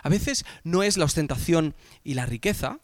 [0.03, 2.77] A veces no es la ostentación y la riqueza.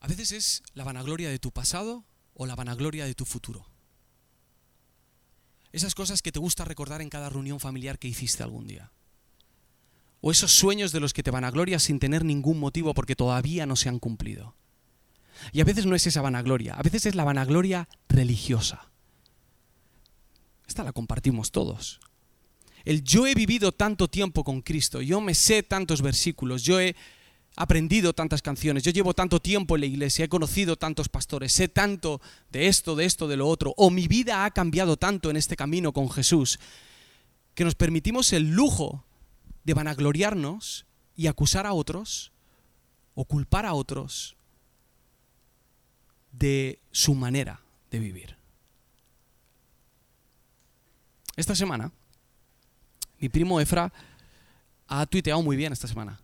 [0.00, 3.66] A veces es la vanagloria de tu pasado o la vanagloria de tu futuro.
[5.76, 8.92] Esas cosas que te gusta recordar en cada reunión familiar que hiciste algún día.
[10.22, 13.76] O esos sueños de los que te vanaglorias sin tener ningún motivo porque todavía no
[13.76, 14.56] se han cumplido.
[15.52, 18.88] Y a veces no es esa vanagloria, a veces es la vanagloria religiosa.
[20.66, 22.00] Esta la compartimos todos.
[22.86, 26.96] El yo he vivido tanto tiempo con Cristo, yo me sé tantos versículos, yo he
[27.56, 31.68] aprendido tantas canciones, yo llevo tanto tiempo en la iglesia, he conocido tantos pastores, sé
[31.68, 35.36] tanto de esto, de esto, de lo otro, o mi vida ha cambiado tanto en
[35.36, 36.60] este camino con Jesús,
[37.54, 39.04] que nos permitimos el lujo
[39.64, 42.30] de vanagloriarnos y acusar a otros
[43.14, 44.36] o culpar a otros
[46.30, 48.36] de su manera de vivir.
[51.36, 51.90] Esta semana,
[53.18, 53.90] mi primo Efra
[54.86, 56.20] ha tuiteado muy bien esta semana.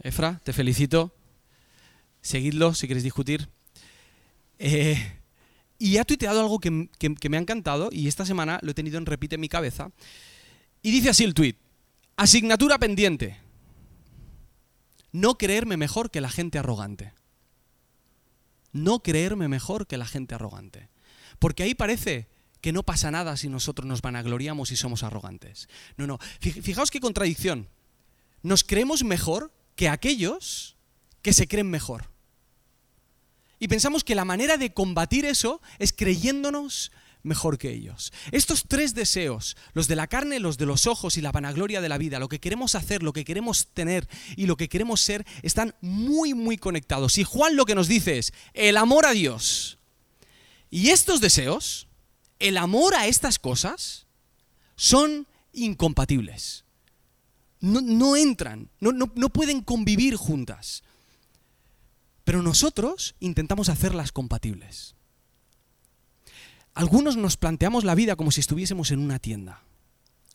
[0.00, 1.14] Efra, te felicito.
[2.20, 3.48] Seguidlo si queréis discutir.
[4.58, 5.20] Eh,
[5.78, 9.06] y ha tuiteado algo que, me ha encantado y esta semana lo he tenido en
[9.06, 9.90] repite en mi cabeza.
[10.82, 11.58] Y dice así el tuit.
[12.16, 13.38] Asignatura pendiente.
[15.12, 17.12] No creerme mejor que la gente arrogante.
[18.72, 20.88] No creerme mejor que la gente arrogante.
[21.38, 22.28] Porque ahí parece
[22.60, 25.68] que no pasa nada si nosotros nos vanagloriamos y somos arrogantes.
[25.96, 26.18] No, no.
[26.40, 27.68] Fijaos qué contradicción.
[28.42, 30.76] Nos creemos mejor que aquellos
[31.22, 32.10] que se creen mejor.
[33.58, 36.90] Y pensamos que la manera de combatir eso es creyéndonos
[37.22, 38.12] mejor que ellos.
[38.30, 41.88] Estos tres deseos, los de la carne, los de los ojos y la vanagloria de
[41.88, 45.26] la vida, lo que queremos hacer, lo que queremos tener y lo que queremos ser,
[45.42, 47.18] están muy, muy conectados.
[47.18, 49.78] Y Juan lo que nos dice es el amor a Dios.
[50.70, 51.88] Y estos deseos,
[52.38, 54.06] el amor a estas cosas,
[54.76, 56.65] son incompatibles
[57.60, 60.82] no, entran, no, no pueden convivir juntas.
[62.24, 64.96] Pero nosotros intentamos hacerlas compatibles.
[66.74, 69.62] Algunos nos planteamos la vida como si estuviésemos en una tienda,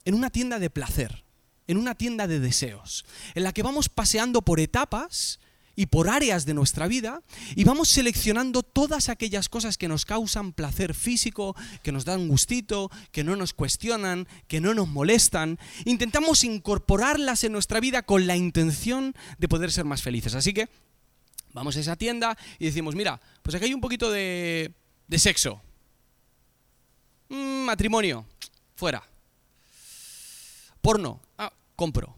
[0.06, 1.26] en una tienda de placer,
[1.68, 3.06] en una tienda de deseos,
[3.36, 5.41] en la que vamos paseando por etapas
[5.76, 7.22] y por áreas de nuestra vida
[7.56, 12.92] y vamos seleccionando todas aquellas cosas que nos causan placer físico, que nos dan gustito,
[13.12, 15.60] que no nos cuestionan, que no nos molestan.
[15.86, 20.36] Intentamos incorporarlas en nuestra vida con la intención de poder ser más felices.
[20.36, 20.70] Así que
[21.54, 24.74] vamos a esa tienda y decimos, mira, pues aquí hay un poquito de,
[25.08, 25.62] de sexo.
[27.30, 28.26] Mm, matrimonio,
[28.76, 29.02] fuera.
[30.82, 32.16] Porno, ah, compro.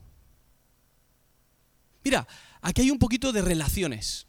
[2.04, 2.28] Mira,
[2.64, 4.26] aquí hay un poquito de relaciones.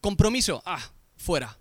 [0.00, 1.58] Compromiso, ah, fuera.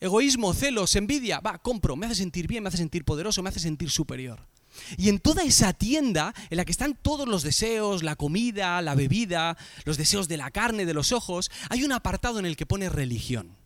[0.00, 3.58] Egoísmo, celos, envidia, va, compro, me hace sentir bien, me hace sentir poderoso, me hace
[3.58, 4.46] sentir superior.
[4.96, 8.94] Y en toda esa tienda en la que están todos los deseos, la comida, la
[8.94, 12.66] bebida, los deseos de la carne, de los ojos, hay un apartado en el que
[12.66, 13.56] pone religión.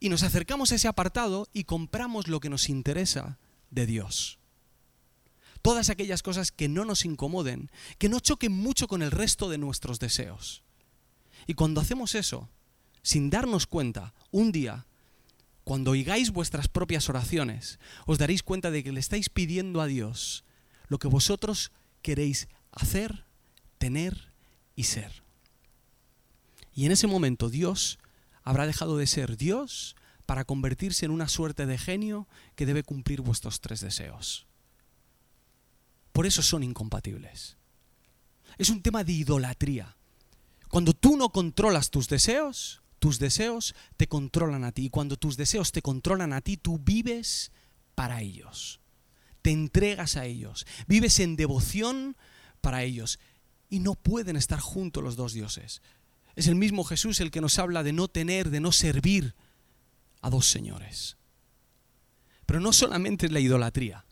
[0.00, 3.38] Y nos acercamos a ese apartado y compramos lo que nos interesa
[3.70, 4.41] de Dios
[5.62, 9.58] todas aquellas cosas que no nos incomoden, que no choquen mucho con el resto de
[9.58, 10.62] nuestros deseos.
[11.46, 12.50] Y cuando hacemos eso,
[13.02, 14.86] sin darnos cuenta, un día,
[15.64, 20.44] cuando oigáis vuestras propias oraciones, os daréis cuenta de que le estáis pidiendo a Dios
[20.88, 21.72] lo que vosotros
[22.02, 23.24] queréis hacer,
[23.78, 24.32] tener
[24.74, 25.22] y ser.
[26.74, 27.98] Y en ese momento Dios
[28.42, 29.94] habrá dejado de ser Dios
[30.26, 34.46] para convertirse en una suerte de genio que debe cumplir vuestros tres deseos.
[36.12, 37.56] Por eso son incompatibles.
[38.58, 39.96] Es un tema de idolatría.
[40.68, 44.86] Cuando tú no controlas tus deseos, tus deseos te controlan a ti.
[44.86, 47.50] Y cuando tus deseos te controlan a ti, tú vives
[47.94, 48.80] para ellos.
[49.40, 50.66] Te entregas a ellos.
[50.86, 52.16] Vives en devoción
[52.60, 53.18] para ellos.
[53.70, 55.82] Y no pueden estar juntos los dos dioses.
[56.36, 59.34] Es el mismo Jesús el que nos habla de no tener, de no servir
[60.20, 61.16] a dos señores.
[62.46, 64.04] Pero no solamente es la idolatría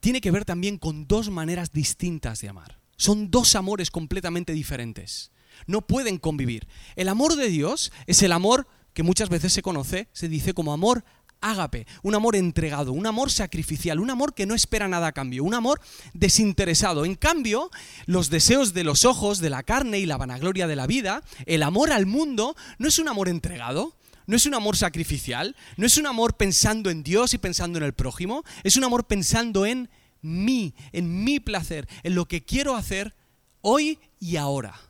[0.00, 2.80] tiene que ver también con dos maneras distintas de amar.
[2.96, 5.30] Son dos amores completamente diferentes.
[5.66, 6.66] No pueden convivir.
[6.96, 10.72] El amor de Dios es el amor que muchas veces se conoce, se dice como
[10.72, 11.04] amor
[11.40, 15.44] ágape, un amor entregado, un amor sacrificial, un amor que no espera nada a cambio,
[15.44, 15.80] un amor
[16.12, 17.04] desinteresado.
[17.04, 17.70] En cambio,
[18.06, 21.62] los deseos de los ojos, de la carne y la vanagloria de la vida, el
[21.62, 23.96] amor al mundo, no es un amor entregado,
[24.30, 27.84] no es un amor sacrificial, no es un amor pensando en Dios y pensando en
[27.84, 29.90] el prójimo, es un amor pensando en
[30.22, 33.16] mí, en mi placer, en lo que quiero hacer
[33.60, 34.80] hoy y ahora.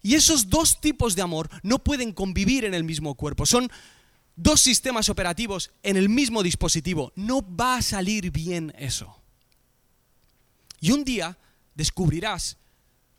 [0.00, 3.44] Y esos dos tipos de amor no pueden convivir en el mismo cuerpo.
[3.44, 3.70] Son
[4.34, 7.12] dos sistemas operativos en el mismo dispositivo.
[7.14, 9.22] No va a salir bien eso.
[10.80, 11.36] Y un día
[11.74, 12.56] descubrirás,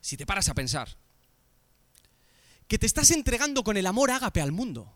[0.02, 0.98] si te paras a pensar,
[2.74, 4.92] que te estás entregando con el amor ágape al mundo.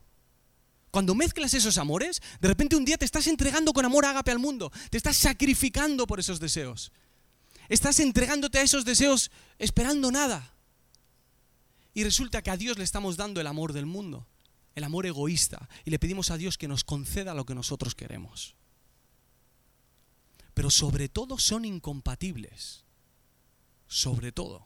[0.89, 4.39] Cuando mezclas esos amores, de repente un día te estás entregando con amor ágape al
[4.39, 6.91] mundo, te estás sacrificando por esos deseos.
[7.69, 10.55] Estás entregándote a esos deseos esperando nada.
[11.93, 14.25] Y resulta que a Dios le estamos dando el amor del mundo,
[14.73, 18.55] el amor egoísta, y le pedimos a Dios que nos conceda lo que nosotros queremos.
[20.55, 22.85] Pero sobre todo son incompatibles.
[23.85, 24.65] Sobre todo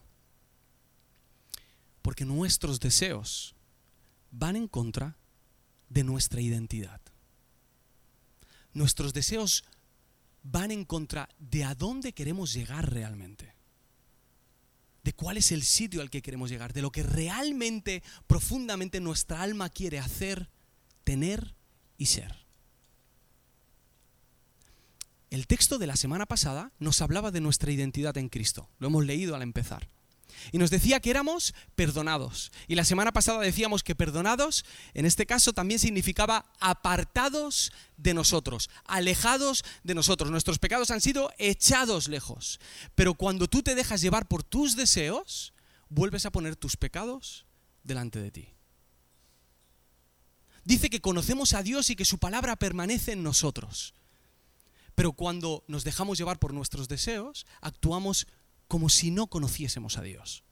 [2.01, 3.55] porque nuestros deseos
[4.31, 5.17] van en contra
[5.89, 7.01] de nuestra identidad.
[8.73, 9.63] Nuestros deseos
[10.43, 13.53] van en contra de a dónde queremos llegar realmente.
[15.03, 16.73] De cuál es el sitio al que queremos llegar.
[16.73, 20.49] De lo que realmente, profundamente nuestra alma quiere hacer,
[21.03, 21.55] tener
[21.97, 22.41] y ser.
[25.29, 28.69] El texto de la semana pasada nos hablaba de nuestra identidad en Cristo.
[28.79, 29.87] Lo hemos leído al empezar.
[30.51, 32.51] Y nos decía que éramos perdonados.
[32.67, 38.69] Y la semana pasada decíamos que perdonados, en este caso también significaba apartados de nosotros,
[38.85, 40.31] alejados de nosotros.
[40.31, 42.59] Nuestros pecados han sido echados lejos.
[42.95, 45.53] Pero cuando tú te dejas llevar por tus deseos,
[45.89, 47.45] vuelves a poner tus pecados
[47.83, 48.53] delante de ti.
[50.63, 53.93] Dice que conocemos a Dios y que su palabra permanece en nosotros.
[54.95, 58.27] Pero cuando nos dejamos llevar por nuestros deseos, actuamos
[58.71, 60.45] como si no conociésemos a Dios.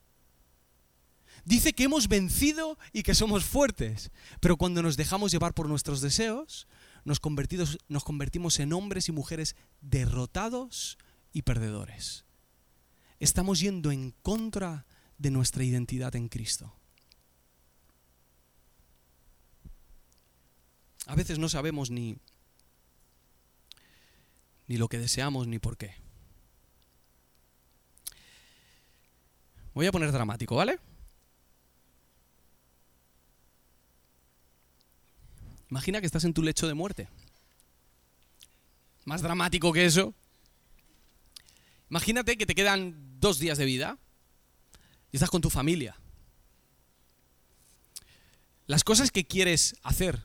[1.45, 6.01] Dice que hemos vencido y que somos fuertes, pero cuando nos dejamos llevar por nuestros
[6.01, 6.67] deseos,
[7.05, 10.97] nos, convertimos en hombres y mujeres derrotados
[11.31, 12.25] y perdedores.
[13.21, 14.85] Estamos yendo en contra
[15.17, 16.75] de nuestra identidad en Cristo.
[21.05, 22.17] A veces no sabemos ni,
[24.67, 26.08] ni lo que deseamos ni por qué.
[29.73, 30.79] Voy a poner dramático, ¿vale?
[35.69, 37.07] Imagina que estás en tu lecho de muerte.
[39.05, 40.13] Más dramático que eso.
[41.89, 43.97] Imagínate que te quedan dos días de vida
[45.11, 45.95] y estás con tu familia.
[48.67, 50.23] Las cosas que quieres hacer,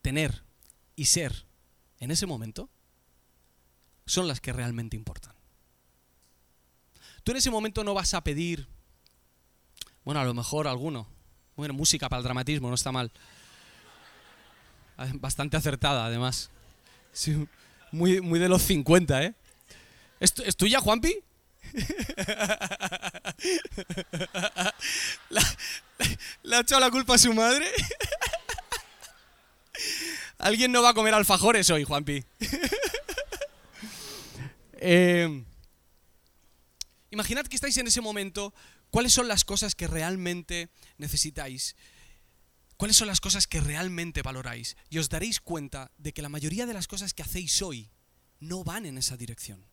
[0.00, 0.44] tener
[0.94, 1.46] y ser
[2.00, 2.70] en ese momento
[4.06, 5.35] son las que realmente importan.
[7.26, 8.68] Tú en ese momento no vas a pedir,
[10.04, 11.08] bueno, a lo mejor alguno,
[11.56, 13.10] bueno, música para el dramatismo, no está mal.
[15.14, 16.50] Bastante acertada, además.
[17.90, 19.34] muy, muy de los 50, ¿eh?
[20.20, 21.18] ¿Es, ¿Es tuya, Juanpi?
[26.44, 27.66] ¿Le ha echado la culpa a su madre?
[30.38, 32.24] Alguien no va a comer alfajores hoy, Juanpi.
[34.74, 35.42] eh,
[37.10, 38.54] imaginad que estáis en ese momento.
[38.90, 41.76] ¿Cuáles son las cosas que realmente necesitáis?
[42.76, 44.76] ¿Cuáles son las cosas que realmente valoráis?
[44.90, 47.90] Y os daréis cuenta de que la mayoría de las cosas que hacéis hoy
[48.38, 49.66] no van en esa dirección.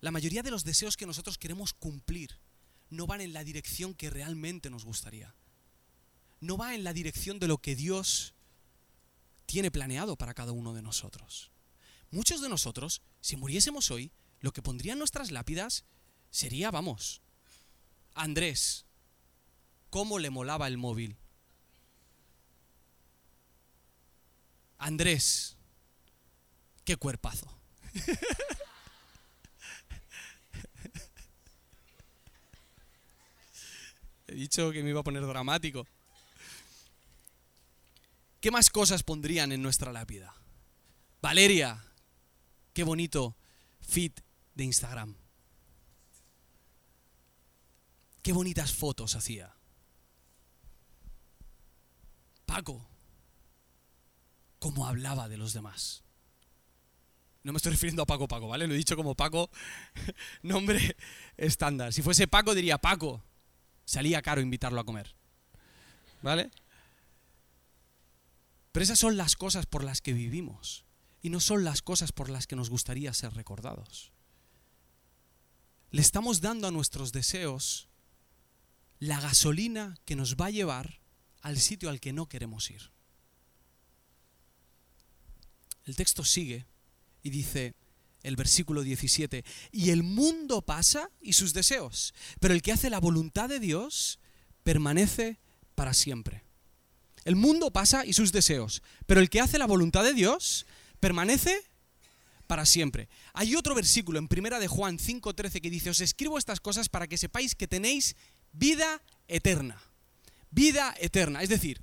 [0.00, 2.38] La mayoría de los deseos que nosotros queremos cumplir
[2.90, 5.34] no van en la dirección que realmente nos gustaría.
[6.40, 8.34] No va en la dirección de lo que Dios
[9.46, 11.50] tiene planeado para cada uno de nosotros.
[12.10, 15.84] Muchos de nosotros, si muriésemos hoy, lo que pondrían nuestras lápidas
[16.36, 17.22] sería, vamos,
[18.14, 18.84] Andrés,
[19.88, 21.16] ¿cómo le molaba el móvil?
[24.76, 25.56] Andrés,
[26.84, 27.50] qué cuerpazo.
[34.26, 35.86] He dicho que me iba a poner dramático.
[38.40, 40.34] ¿Qué más cosas pondrían en nuestra lápida?
[41.22, 41.82] Valeria,
[42.74, 43.34] qué bonito
[43.80, 44.20] fit
[44.54, 45.16] de Instagram.
[48.26, 49.54] Qué bonitas fotos hacía.
[52.44, 52.84] Paco,
[54.58, 56.02] cómo hablaba de los demás.
[57.44, 58.66] No me estoy refiriendo a Paco Paco, ¿vale?
[58.66, 59.48] Lo he dicho como Paco,
[60.42, 60.96] nombre
[61.36, 61.92] estándar.
[61.92, 63.22] Si fuese Paco diría Paco,
[63.84, 65.14] salía caro invitarlo a comer.
[66.20, 66.50] ¿Vale?
[68.72, 70.84] Pero esas son las cosas por las que vivimos
[71.22, 74.10] y no son las cosas por las que nos gustaría ser recordados.
[75.92, 77.88] Le estamos dando a nuestros deseos
[78.98, 81.00] la gasolina que nos va a llevar
[81.42, 82.90] al sitio al que no queremos ir.
[85.84, 86.66] El texto sigue
[87.22, 87.74] y dice,
[88.22, 92.98] el versículo 17, y el mundo pasa y sus deseos, pero el que hace la
[92.98, 94.18] voluntad de Dios
[94.64, 95.38] permanece
[95.76, 96.42] para siempre.
[97.24, 100.66] El mundo pasa y sus deseos, pero el que hace la voluntad de Dios
[100.98, 101.62] permanece
[102.46, 103.08] para siempre.
[103.32, 107.06] Hay otro versículo en Primera de Juan 5:13 que dice, "Os escribo estas cosas para
[107.06, 108.16] que sepáis que tenéis
[108.52, 109.82] vida eterna."
[110.50, 111.82] Vida eterna, es decir,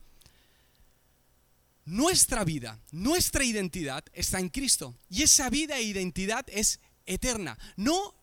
[1.86, 4.98] nuestra vida, nuestra identidad está en Cristo.
[5.10, 7.58] Y esa vida e identidad es eterna.
[7.76, 8.16] No,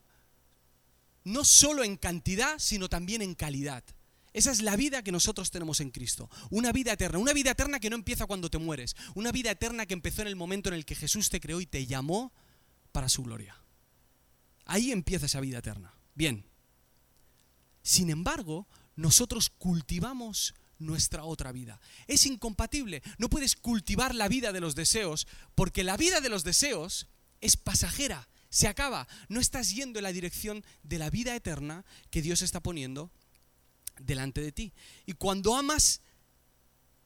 [1.25, 3.85] no solo en cantidad, sino también en calidad.
[4.33, 6.31] Esa es la vida que nosotros tenemos en Cristo.
[6.51, 7.19] Una vida eterna.
[7.19, 8.97] Una vida eterna que no empieza cuando te mueres.
[9.15, 11.67] Una vida eterna que empezó en el momento en el que Jesús te creó y
[11.67, 12.33] te llamó
[12.93, 13.57] para su gloria.
[14.65, 15.95] Ahí empieza esa vida eterna.
[16.15, 16.50] Bien.
[17.91, 21.81] Sin embargo, nosotros cultivamos nuestra otra vida.
[22.07, 23.03] Es incompatible.
[23.19, 25.27] No puedes cultivar la vida de los deseos
[25.57, 27.09] porque la vida de los deseos
[27.41, 29.09] es pasajera, se acaba.
[29.29, 33.11] No estás yendo en la dirección de la vida eterna que Dios está poniendo
[33.99, 34.73] delante de ti.
[35.05, 36.01] Y cuando amas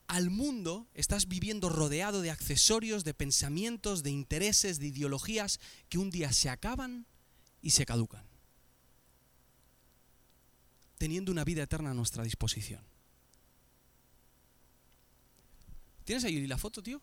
[0.05, 6.11] al mundo, estás viviendo rodeado de accesorios, de pensamientos, de intereses, de ideologías que un
[6.11, 7.07] día se acaban
[7.63, 8.34] y se caducan.
[10.97, 12.81] Teniendo una vida eterna a nuestra disposición.
[16.05, 17.01] ¿Tienes ahí la foto, tío?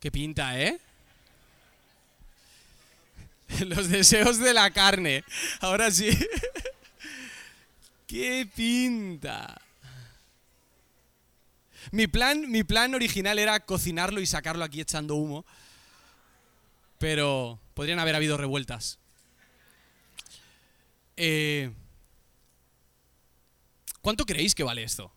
[0.00, 0.78] Qué pinta, ¿eh?
[3.66, 5.24] Los deseos de la carne.
[5.60, 6.10] Ahora sí.
[8.06, 9.60] ¡Qué pinta!
[11.90, 15.44] Mi plan, mi plan original era cocinarlo y sacarlo aquí echando humo.
[16.98, 18.98] Pero podrían haber habido revueltas.
[21.16, 21.70] Eh,
[24.00, 25.12] ¿Cuánto creéis que vale esto?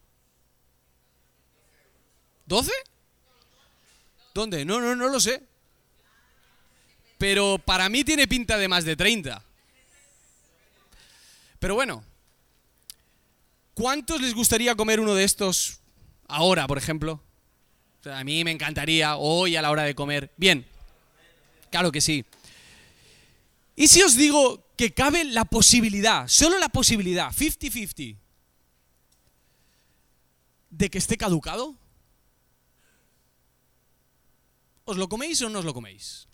[2.48, 2.70] ¿12?
[4.34, 4.66] ¿Dónde?
[4.66, 5.44] No, no, no lo sé.
[7.18, 9.44] Pero para mí tiene pinta de más de 30.
[11.60, 12.04] Pero bueno,
[13.74, 15.80] ¿cuántos les gustaría comer uno de estos
[16.28, 17.22] ahora, por ejemplo?
[18.06, 20.32] a mí me encantaría hoy a la hora de comer.
[20.38, 20.66] Bien,
[21.70, 22.24] claro que sí.
[23.78, 28.18] ¿Y si os digo que cabe la posibilidad, solo la posibilidad, 50-50,
[30.72, 31.78] de que esté caducado?
[34.88, 36.28] ¿os lo coméis o no os lo coméis?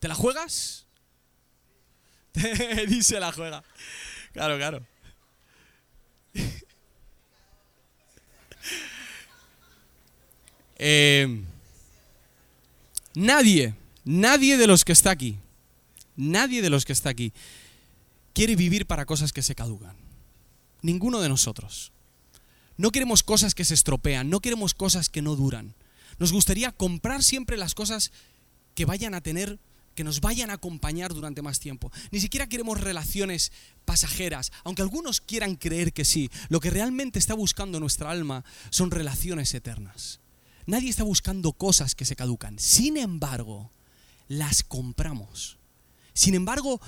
[0.00, 0.86] ¿Te la juegas?
[2.88, 3.62] Dice la juega.
[4.32, 4.86] Claro, claro.
[10.78, 11.42] Eh,
[13.14, 13.74] nadie,
[14.04, 15.38] nadie de los que está aquí,
[16.16, 17.32] nadie de los que está aquí
[18.32, 19.96] quiere vivir para cosas que se caducan.
[20.82, 21.92] Ninguno de nosotros.
[22.76, 25.74] No queremos cosas que se estropean, no queremos cosas que no duran.
[26.18, 28.12] Nos gustaría comprar siempre las cosas
[28.74, 29.58] que vayan a tener,
[29.94, 31.90] que nos vayan a acompañar durante más tiempo.
[32.10, 33.52] Ni siquiera queremos relaciones
[33.86, 36.30] pasajeras, aunque algunos quieran creer que sí.
[36.50, 40.20] Lo que realmente está buscando nuestra alma son relaciones eternas.
[40.66, 42.58] Nadie está buscando cosas que se caducan.
[42.58, 43.70] Sin embargo,
[44.28, 45.56] las compramos.
[46.16, 46.80] Sin embargo,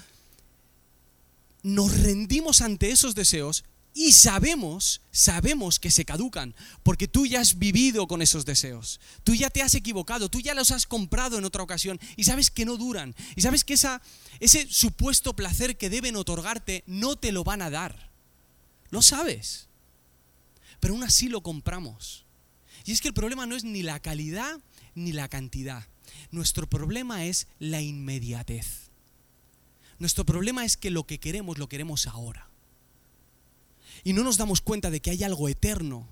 [1.62, 3.62] nos rendimos ante esos deseos
[3.92, 9.00] y sabemos, sabemos que se caducan, porque tú ya has vivido con esos deseos.
[9.24, 12.50] Tú ya te has equivocado, tú ya los has comprado en otra ocasión y sabes
[12.50, 13.14] que no duran.
[13.36, 18.10] Y sabes que ese supuesto placer que deben otorgarte no te lo van a dar.
[18.88, 19.68] Lo sabes.
[20.80, 22.24] Pero aún así lo compramos.
[22.86, 24.58] Y es que el problema no es ni la calidad
[24.94, 25.86] ni la cantidad.
[26.30, 28.87] Nuestro problema es la inmediatez.
[29.98, 32.48] Nuestro problema es que lo que queremos lo queremos ahora
[34.04, 36.06] y no nos damos cuenta de que hay algo eterno,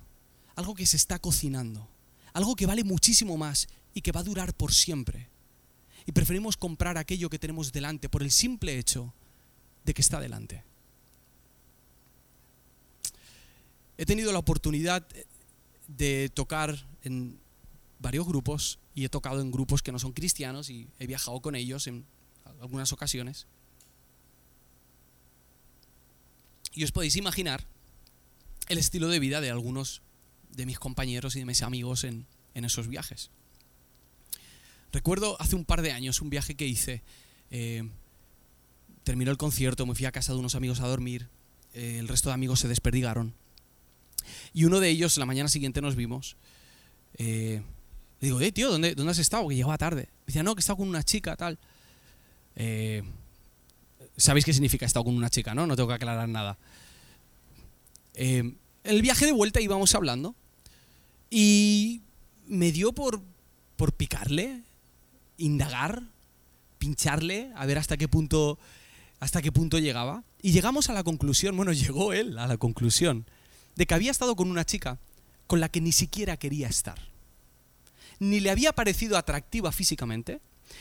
[0.56, 1.88] algo que se está cocinando,
[2.32, 5.28] algo que vale muchísimo más y que va a durar por siempre.
[6.04, 9.12] Y preferimos comprar aquello que tenemos delante por el simple hecho
[9.84, 10.62] de que está delante.
[13.98, 15.06] He tenido la oportunidad
[15.88, 17.38] de tocar en
[17.98, 21.54] varios grupos y he tocado en grupos que no son cristianos y he viajado con
[21.54, 22.04] ellos en
[22.60, 23.46] algunas ocasiones.
[26.76, 27.64] Y os podéis imaginar
[28.68, 30.02] el estilo de vida de algunos
[30.50, 33.30] de mis compañeros y de mis amigos en, esos viajes.
[34.92, 37.02] Recuerdo hace un par de años un viaje que hice.
[37.50, 37.88] Eh,
[39.04, 41.28] terminó el concierto, me fui a casa de unos amigos a dormir.
[41.72, 43.34] Eh, el resto de amigos se desperdigaron.
[44.52, 46.36] Y uno de ellos, la mañana siguiente nos vimos.
[47.16, 47.62] Eh,
[48.20, 49.48] le digo, eh, tío, ¿dónde, ¿dónde has estado?
[49.48, 50.08] Que llegaba tarde.
[50.26, 51.58] Decía, no, que he con una chica, tal.
[54.16, 55.66] Sabéis qué significa estado con una chica, ¿no?
[55.66, 56.58] No tengo que aclarar nada.
[58.14, 58.54] Eh,
[58.84, 60.34] el viaje de vuelta íbamos hablando
[61.30, 62.02] y
[62.46, 63.20] me dio por,
[63.76, 64.62] por picarle,
[65.36, 66.02] indagar,
[66.78, 68.58] pincharle, a ver hasta qué punto
[69.20, 70.24] hasta qué punto llegaba.
[70.42, 73.26] Y llegamos a la conclusión, bueno, llegó él a la conclusión,
[73.74, 74.98] de que había estado con una chica
[75.46, 76.98] con la que ni siquiera quería estar.
[78.18, 80.40] Ni le había parecido atractiva físicamente,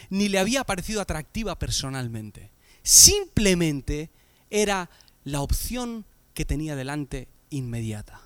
[0.09, 2.49] ni le había parecido atractiva personalmente.
[2.85, 4.11] Simplemente
[4.51, 4.91] era
[5.23, 6.05] la opción
[6.35, 8.21] que tenía delante inmediata.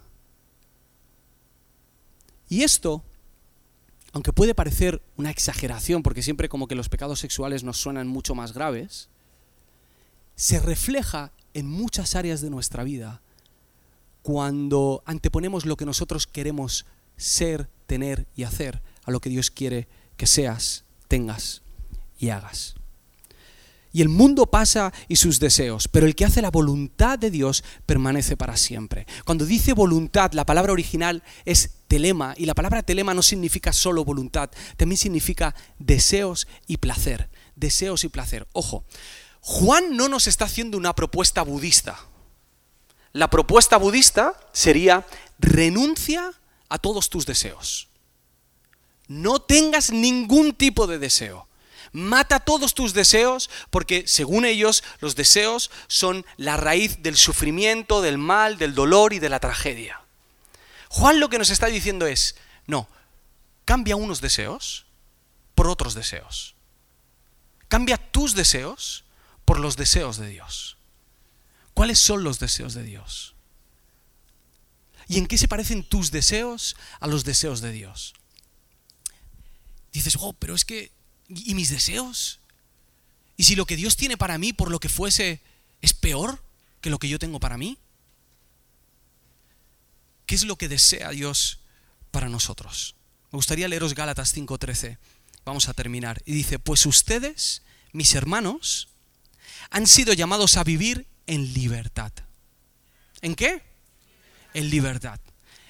[2.49, 3.05] Y esto,
[4.12, 8.36] aunque puede parecer una exageración, porque siempre como que los pecados sexuales nos suenan mucho
[8.36, 9.07] más graves,
[10.36, 13.22] se refleja en muchas áreas de nuestra vida
[14.24, 16.86] cuando anteponemos lo que nosotros queremos
[17.16, 19.88] ser, tener y hacer a lo que Dios quiere
[20.18, 21.62] que seas, tengas
[22.20, 22.79] y hagas.
[23.92, 27.64] Y el mundo pasa y sus deseos, pero el que hace la voluntad de Dios
[27.86, 29.08] permanece para siempre.
[29.26, 34.06] Cuando dice voluntad, la palabra original es telema, y la palabra telema no significa solo
[34.06, 37.30] voluntad, también significa deseos y placer.
[37.56, 38.48] Deseos y placer.
[38.54, 38.86] Ojo,
[39.42, 42.00] Juan no nos está haciendo una propuesta budista.
[43.12, 45.06] La propuesta budista sería
[45.40, 46.32] renuncia
[46.70, 47.90] a todos tus deseos.
[49.08, 51.49] No tengas ningún tipo de deseo.
[51.92, 58.18] Mata todos tus deseos porque según ellos los deseos son la raíz del sufrimiento, del
[58.18, 60.02] mal, del dolor y de la tragedia.
[60.90, 62.36] Juan lo que nos está diciendo es,
[62.68, 62.88] no,
[63.66, 64.86] cambia unos deseos
[65.56, 66.56] por otros deseos.
[67.68, 69.04] Cambia tus deseos
[69.46, 70.78] por los deseos de Dios.
[71.74, 73.36] ¿Cuáles son los deseos de Dios?
[75.08, 78.14] ¿Y en qué se parecen tus deseos a los deseos de Dios?
[79.92, 80.92] Dices, oh, pero es que
[81.30, 82.40] ¿Y mis deseos?
[83.38, 85.42] ¿Y si lo que Dios tiene para mí, por lo que fuese,
[85.82, 86.44] es peor
[86.82, 87.78] que lo que yo tengo para mí?
[90.26, 91.60] ¿Qué es lo que desea Dios
[92.12, 92.96] para nosotros?
[93.32, 94.98] Me gustaría leeros Gálatas 5:13.
[95.46, 96.22] Vamos a terminar.
[96.26, 97.62] Y dice, pues ustedes,
[97.94, 98.90] mis hermanos,
[99.70, 102.12] han sido llamados a vivir en libertad.
[103.22, 103.62] ¿En qué?
[104.54, 105.20] En libertad.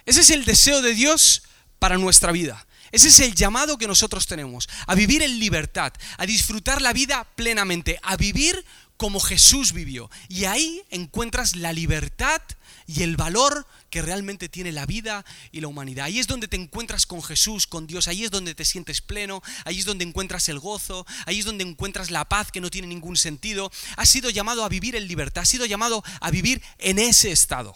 [0.05, 1.43] Ese es el deseo de Dios
[1.79, 2.65] para nuestra vida.
[2.91, 7.27] Ese es el llamado que nosotros tenemos, a vivir en libertad, a disfrutar la vida
[7.35, 8.65] plenamente, a vivir
[8.99, 10.11] como Jesús vivió.
[10.27, 12.41] Y ahí encuentras la libertad
[12.85, 15.23] y el valor que realmente tiene la vida
[15.53, 16.05] y la humanidad.
[16.05, 19.41] Ahí es donde te encuentras con Jesús, con Dios, ahí es donde te sientes pleno,
[19.63, 22.89] ahí es donde encuentras el gozo, ahí es donde encuentras la paz que no tiene
[22.89, 23.71] ningún sentido.
[23.95, 27.73] Has sido llamado a vivir en libertad, has sido llamado a vivir en ese estado.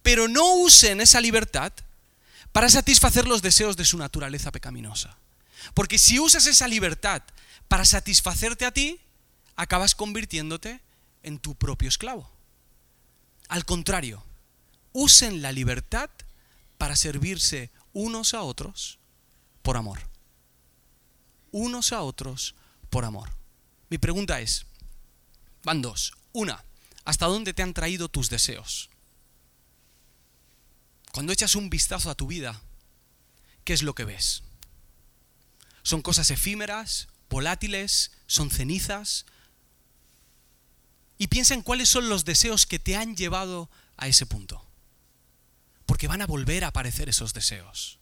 [0.00, 1.72] Pero no usen esa libertad
[2.52, 5.16] para satisfacer los deseos de su naturaleza pecaminosa.
[5.74, 7.22] Porque si usas esa libertad
[7.68, 9.00] para satisfacerte a ti,
[9.56, 10.80] acabas convirtiéndote
[11.22, 12.30] en tu propio esclavo.
[13.48, 14.24] Al contrario,
[14.92, 16.10] usen la libertad
[16.78, 18.98] para servirse unos a otros
[19.62, 20.00] por amor.
[21.52, 22.54] Unos a otros
[22.88, 23.28] por amor.
[23.88, 24.66] Mi pregunta es,
[25.64, 26.12] van dos.
[26.32, 26.64] Una,
[27.04, 28.88] ¿hasta dónde te han traído tus deseos?
[31.12, 32.60] Cuando echas un vistazo a tu vida,
[33.64, 34.42] ¿qué es lo que ves?
[35.82, 39.26] ¿Son cosas efímeras, volátiles, son cenizas?
[41.18, 44.70] Y piensa en cuáles son los deseos que te han llevado a ese punto
[45.90, 47.98] porque van a volver a aparecer esos deseos.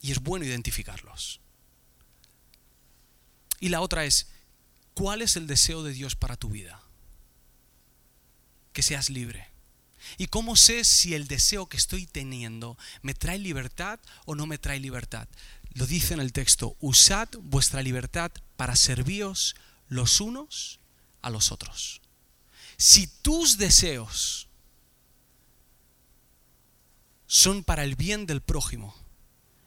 [0.00, 1.38] Y es bueno identificarlos.
[3.60, 4.26] Y la otra es,
[4.94, 6.82] ¿cuál es el deseo de Dios para tu vida?
[8.72, 9.53] Que seas libre.
[10.18, 14.58] ¿Y cómo sé si el deseo que estoy teniendo me trae libertad o no me
[14.58, 15.28] trae libertad?
[15.74, 19.56] Lo dice en el texto, usad vuestra libertad para servíos
[19.88, 20.80] los unos
[21.20, 22.00] a los otros.
[22.76, 24.48] Si tus deseos
[27.26, 28.94] son para el bien del prójimo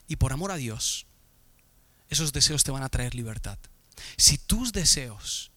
[0.07, 1.05] y por amor a Dios,
[2.09, 3.57] esos deseos te van a traer libertad.
[4.15, 5.51] Si tus deseos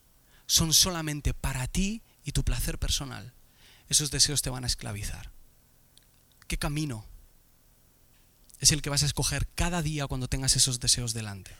[0.46, 3.32] son solamente para ti y tu placer personal,
[3.90, 5.30] esos deseos te van a esclavizar.
[6.48, 7.04] ¿Qué camino
[8.58, 11.54] es el que vas a escoger cada día cuando tengas esos deseos delante?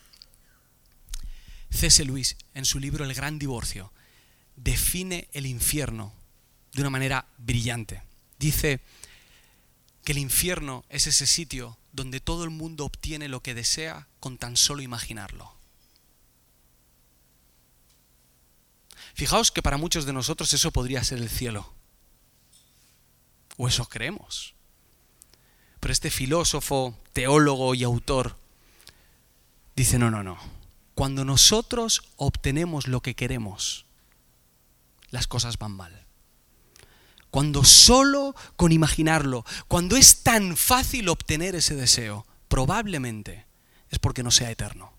[1.70, 2.02] C.S.
[2.06, 3.92] Luis, en su libro El Gran Divorcio,
[4.56, 6.14] define el infierno
[6.72, 8.02] de una manera brillante.
[8.38, 8.80] Dice,
[10.04, 14.38] que el infierno es ese sitio donde todo el mundo obtiene lo que desea con
[14.38, 15.54] tan solo imaginarlo.
[19.14, 21.74] Fijaos que para muchos de nosotros eso podría ser el cielo.
[23.62, 24.54] O eso creemos.
[25.80, 28.38] Pero este filósofo, teólogo y autor
[29.76, 30.38] dice, no, no, no.
[30.94, 33.84] Cuando nosotros obtenemos lo que queremos,
[35.10, 36.06] las cosas van mal.
[37.30, 43.44] Cuando solo con imaginarlo, cuando es tan fácil obtener ese deseo, probablemente
[43.90, 44.94] es porque no sea eterno.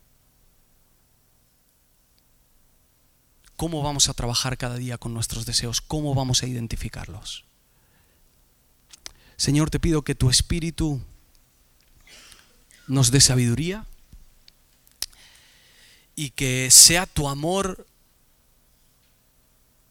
[3.55, 5.81] ¿Cómo vamos a trabajar cada día con nuestros deseos?
[5.81, 7.45] ¿Cómo vamos a identificarlos?
[9.41, 11.01] Señor, te pido que tu Espíritu
[12.85, 13.87] nos dé sabiduría
[16.15, 17.87] y que sea tu amor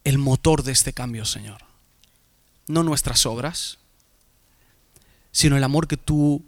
[0.05, 1.65] el motor de este cambio, Señor.
[2.67, 3.77] No nuestras obras,
[5.33, 6.45] sino el amor que tú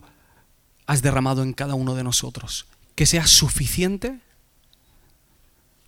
[0.85, 4.21] has derramado en cada uno de nosotros, que sea suficiente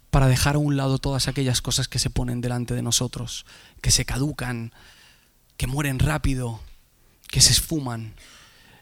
[0.10, 3.46] para dejar a un lado todas aquellas cosas que se ponen delante de nosotros,
[3.80, 4.74] que se caducan,
[5.56, 6.60] que mueren rápido,
[7.36, 8.16] que se esfuman,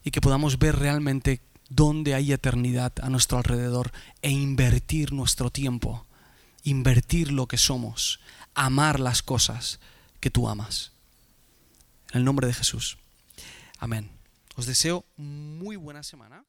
[0.04, 3.92] y que podamos ver realmente dónde hay eternidad a nuestro alrededor
[4.22, 6.06] e invertir nuestro tiempo,
[6.62, 8.20] invertir lo que somos,
[8.54, 9.80] amar las cosas
[10.20, 10.92] que tú amas.
[12.12, 13.00] En el nombre de Jesús.
[13.80, 14.12] Amén.
[14.56, 16.46] Os deseo muy buena semana.